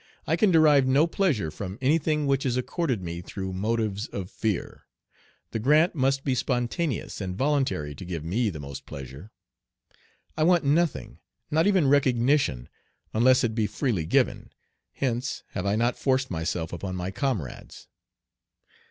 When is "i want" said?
10.35-10.63